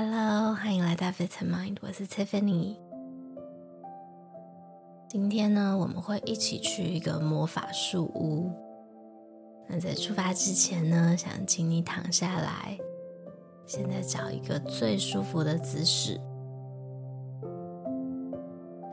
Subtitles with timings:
[0.00, 2.76] Hello，欢迎来到 Vitamind，我是 Tiffany。
[5.08, 8.48] 今天呢，我们会一起去一个魔法树屋。
[9.68, 12.78] 那在出发之前呢，想请你躺下来，
[13.66, 16.12] 现在找一个最舒服的姿势。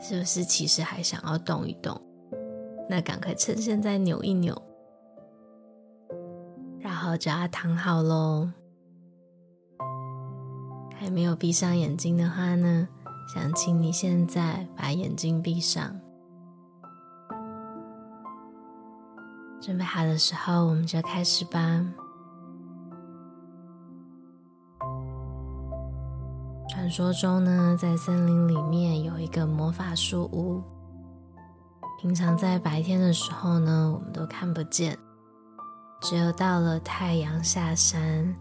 [0.01, 2.01] 是不是其实还想要动一动？
[2.89, 4.59] 那赶快趁现在扭一扭，
[6.79, 8.49] 然后就要躺好喽。
[10.97, 12.87] 还没有闭上眼睛的话呢，
[13.33, 15.95] 想请你现在把眼睛闭上。
[19.61, 21.85] 准备好的时候，我们就开始吧。
[26.69, 30.61] 传说中呢，在森林里面有一个魔法树屋。
[31.99, 34.97] 平常在白天的时候呢，我们都看不见，
[36.01, 38.35] 只有到了太阳下山、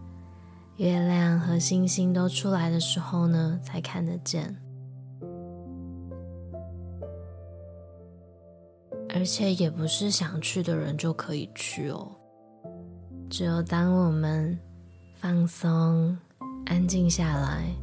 [0.77, 4.55] 月亮和星星都出来的时候呢，才看得见。
[9.13, 12.11] 而且也不是想去的人就可以去哦，
[13.29, 14.59] 只有当我们
[15.15, 16.17] 放松、
[16.65, 17.73] 安静下来。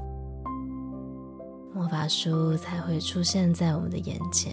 [1.74, 4.52] 魔法书才会出现在我们的眼前。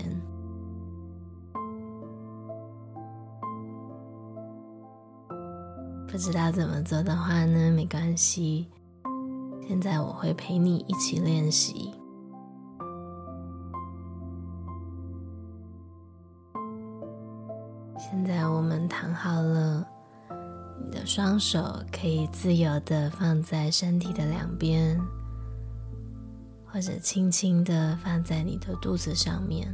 [6.12, 8.68] 不知道怎么做的话呢，没关系。
[9.68, 11.94] 现在我会陪你一起练习。
[17.98, 19.88] 现在我们躺好了，
[20.84, 25.00] 你的双手可以自由地放在身体的两边。
[26.72, 29.73] 或者轻轻的放在你的肚子上面，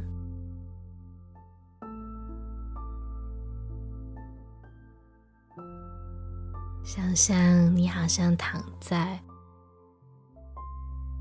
[6.86, 9.18] 想象你好像躺在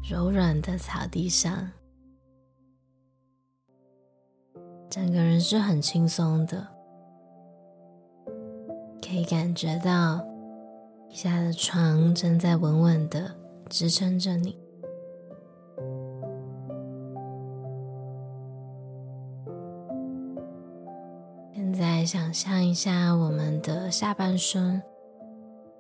[0.07, 1.72] 柔软的草地上，
[4.91, 6.67] 整个人是很轻松的，
[9.01, 10.19] 可以感觉到
[11.09, 13.35] 底下的床正在稳稳的
[13.68, 14.56] 支撑着你。
[21.56, 24.79] 现在想象一下，我们的下半身。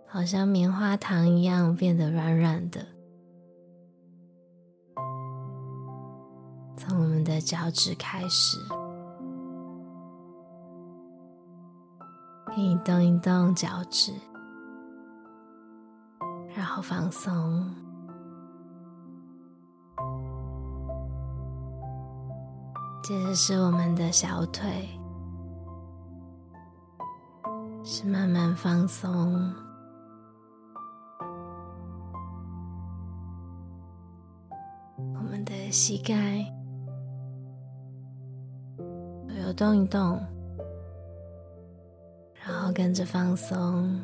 [0.07, 2.85] 好像棉花糖一样变得软软的，
[6.77, 8.57] 从我们的脚趾开始，
[12.45, 14.13] 可以动一动脚趾，
[16.55, 17.69] 然后放松，
[23.03, 24.89] 接着是我们的小腿。
[27.87, 29.53] 是慢慢放松，
[35.35, 36.45] 们的膝盖。
[39.27, 40.17] 都有动一动，
[42.33, 44.01] 然后跟着放松，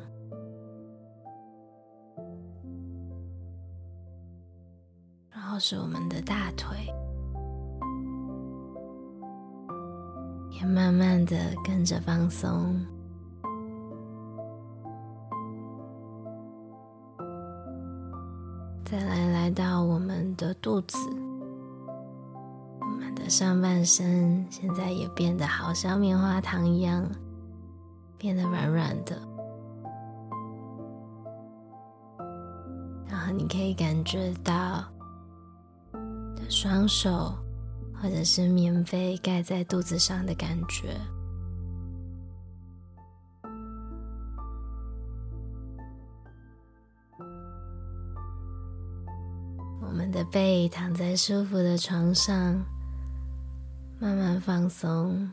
[5.30, 6.76] 然后是我们的大腿，
[10.60, 12.76] 也慢慢的跟着放松。
[18.92, 20.98] 再来，来到我们的肚子，
[22.82, 27.10] 我们的上半身现在也变得好像棉花糖一样，
[28.18, 29.18] 变得软软的。
[33.08, 34.84] 然后你可以感觉到
[36.36, 37.34] 的双手
[37.94, 41.00] 或者是棉被盖在肚子上的感觉。
[49.92, 52.64] 我们的背躺在舒服的床上，
[54.00, 55.30] 慢慢放松。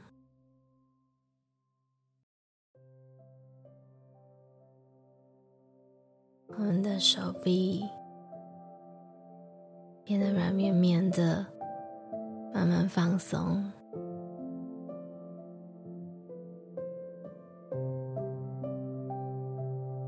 [6.49, 7.85] 我们的手臂
[10.05, 11.47] 变得软绵绵的，
[12.53, 13.63] 慢慢放松。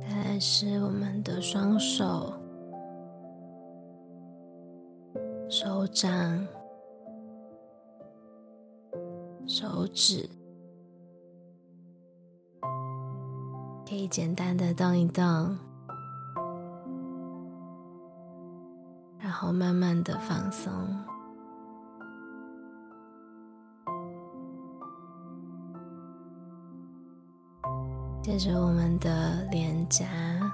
[0.01, 2.40] 再来是我们的双手。
[5.63, 6.09] 手掌、
[9.47, 10.27] 手指，
[13.87, 15.23] 可以简单的动一动，
[19.19, 20.73] 然后慢慢的放松。
[28.23, 30.50] 接着我们的脸颊。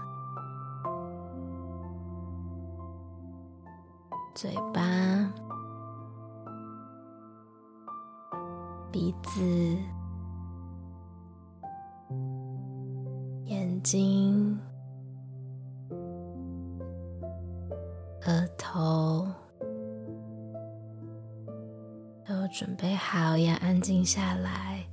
[22.29, 24.85] 都准备好要安静下来，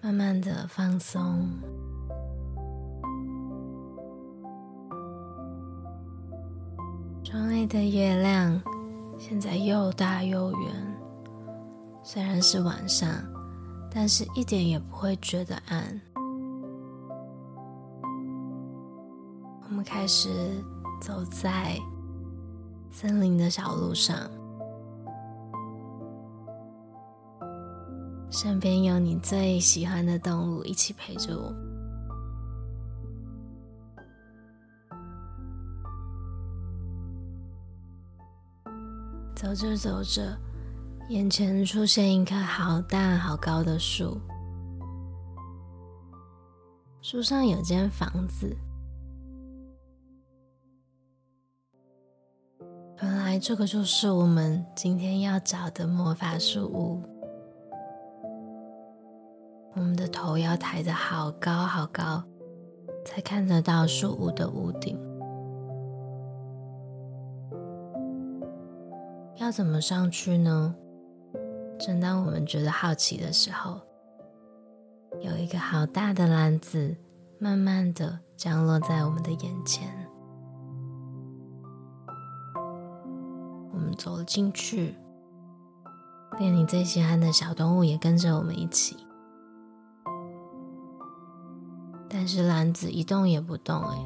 [0.00, 1.46] 慢慢的放松。
[7.22, 8.58] 窗外的月亮
[9.18, 10.96] 现在又大又圆，
[12.02, 13.10] 虽然是晚上，
[13.90, 16.00] 但是一点也不会觉得暗。
[19.64, 20.30] 我们开始
[20.98, 21.78] 走在
[22.90, 24.30] 森林的小路上，
[28.32, 31.54] 身边有你最喜欢的动物一起陪着我。
[39.34, 40.34] 走着走着，
[41.10, 44.18] 眼前出现一棵好大好高的树，
[47.02, 48.56] 树上有间房子。
[53.02, 57.11] 原来这个就是我们今天要找的魔法树屋。
[59.74, 62.22] 我们的头要抬得好高好高，
[63.04, 64.98] 才看得到树屋的屋顶。
[69.36, 70.74] 要怎么上去呢？
[71.78, 73.80] 正当我们觉得好奇的时候，
[75.20, 76.94] 有一个好大的篮子，
[77.38, 79.88] 慢慢的降落在我们的眼前。
[83.72, 84.94] 我们走了进去，
[86.38, 88.96] 连你最喜欢的小动物也跟着我们一起。
[92.14, 93.96] 但是篮子一动也不动，哎，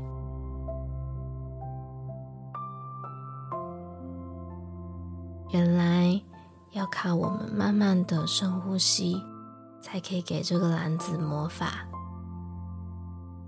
[5.51, 6.23] 原来
[6.71, 9.21] 要靠我们慢慢的深呼吸，
[9.83, 11.85] 才可以给这个篮子魔法。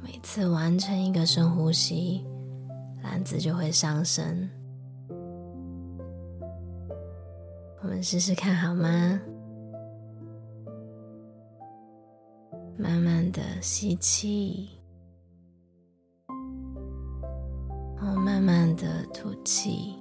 [0.03, 2.27] 每次完成一个深呼吸，
[3.03, 4.51] 篮子就会上升。
[7.81, 9.21] 我们试试看好吗？
[12.81, 14.69] 慢慢的吸气，
[17.97, 19.97] 然后慢慢的吐气，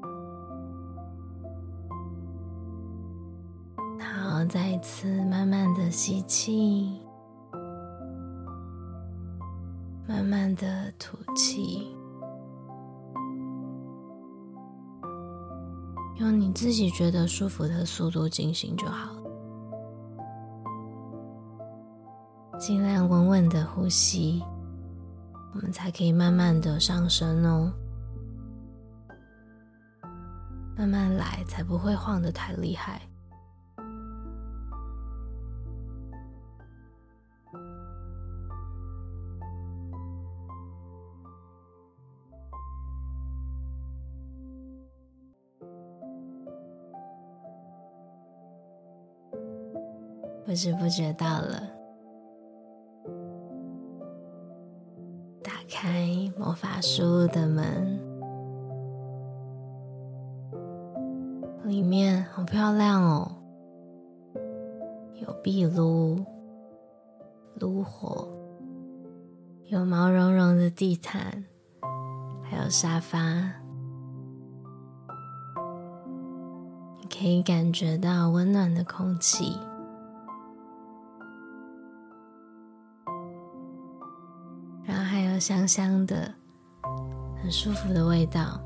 [4.00, 7.02] 好，再一次慢慢的吸气，
[10.08, 11.88] 慢慢的吐气，
[16.20, 19.27] 用你自己觉得舒服的速度进行就好。
[22.60, 24.44] 尽量稳稳的呼吸，
[25.54, 27.72] 我们才可以慢慢的上升哦。
[30.76, 33.02] 慢慢来，才不会晃得太厉害。
[50.46, 51.77] 不知不觉到了。
[56.60, 58.00] 法树屋的门，
[61.66, 63.32] 里面好漂亮哦，
[65.22, 66.26] 有壁炉、
[67.60, 68.28] 炉火，
[69.68, 71.46] 有毛茸茸的地毯，
[72.42, 73.20] 还有沙发，
[77.08, 79.60] 可以感觉到温暖的空气。
[84.84, 86.34] 然后还有香香的，
[87.42, 88.60] 很舒服的味道。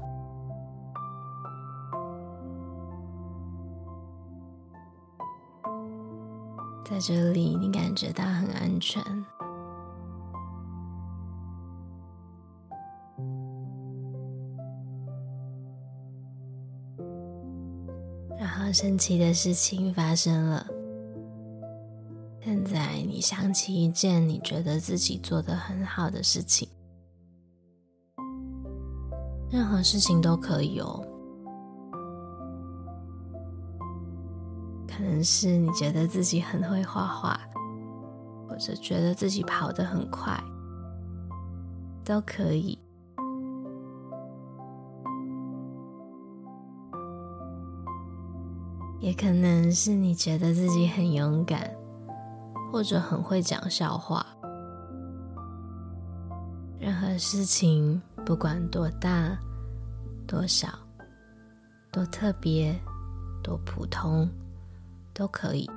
[6.83, 9.01] 在这里，你感觉到很安全。
[18.37, 20.65] 然后，神奇的事情发生了。
[22.43, 26.67] 现在你想起一件你觉得自己做得很好的事情，
[29.51, 31.05] 任何事情都可以哦。
[34.87, 37.39] 可能是你觉得自己很会画画，
[38.47, 40.41] 或者觉得自己跑得很快，
[42.05, 42.79] 都可以。
[48.99, 51.69] 也可能是你觉得自己很勇敢。
[52.71, 54.25] 或者很会讲笑话，
[56.79, 59.37] 任何事情不管多大
[60.27, 60.67] 多小
[61.91, 62.73] 多特别
[63.43, 64.29] 多普通
[65.13, 65.69] 都可以。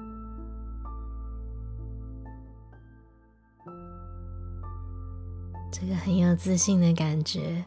[5.72, 7.64] 这个很有自信的感觉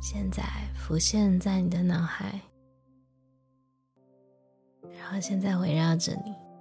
[0.00, 0.42] 现在
[0.74, 2.40] 浮现在你的脑海
[4.98, 6.51] 然后现在围绕着你。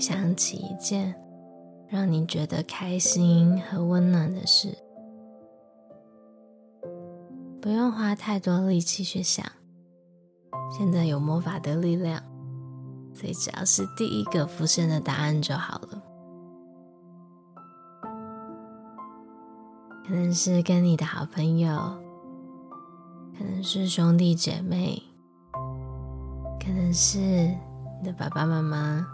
[0.00, 1.14] 想起一件
[1.88, 4.76] 让你觉得开心和温暖的事，
[7.60, 9.44] 不用花太多力气去想。
[10.70, 12.22] 现在有魔法的力量，
[13.12, 16.02] 所以只要是第一个浮现的答案就好了。
[20.06, 21.70] 可能是跟你的好朋友，
[23.36, 25.02] 可能是兄弟姐妹，
[26.58, 27.18] 可能是。
[28.02, 29.06] 你的爸爸妈妈，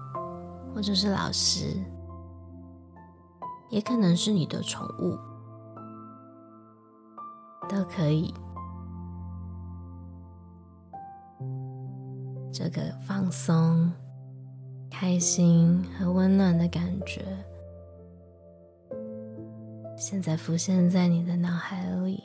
[0.76, 1.74] 或者是老师，
[3.70, 5.16] 也可能是你的宠物，
[7.66, 8.34] 都可以。
[12.52, 13.90] 这个放松、
[14.90, 17.24] 开心和温暖的感觉，
[19.96, 22.22] 现在浮现在你的脑海里，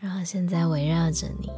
[0.00, 1.48] 然后现在围绕着你。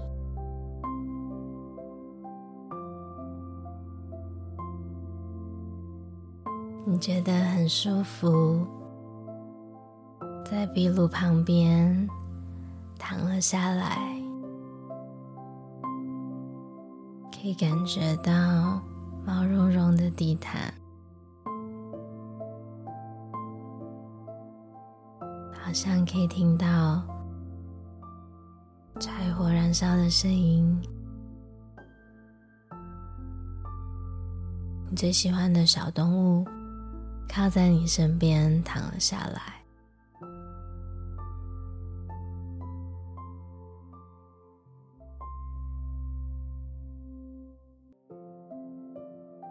[6.93, 8.67] 你觉得很舒服，
[10.45, 12.07] 在壁炉旁边
[12.99, 13.97] 躺了下来，
[17.33, 18.79] 可以感觉到
[19.25, 20.73] 毛茸茸的地毯，
[25.65, 27.03] 好像可以听到
[29.01, 30.79] 柴火燃烧的声音。
[34.91, 36.47] 你最喜欢的小动物。
[37.29, 39.41] 靠在你身边躺了下来。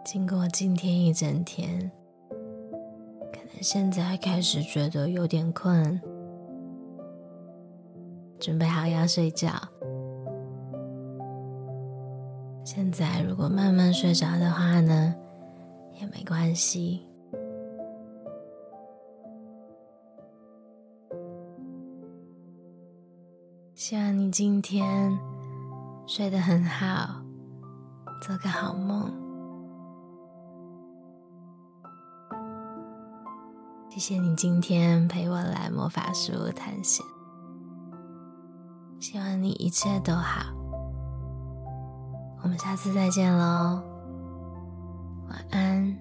[0.03, 1.89] 经过今天一整天，
[3.31, 6.01] 可能现在开始觉得有点困，
[8.37, 9.51] 准备好要睡觉。
[12.65, 15.15] 现在如果慢慢睡着的话呢，
[15.99, 17.07] 也没关系。
[23.91, 25.19] 希望你今天
[26.07, 27.21] 睡得很好，
[28.21, 29.11] 做个好梦。
[33.89, 37.05] 谢谢你今天陪我来魔法书屋探险。
[38.97, 40.45] 希望你一切都好。
[42.43, 43.83] 我们下次再见喽。
[45.27, 45.97] 晚安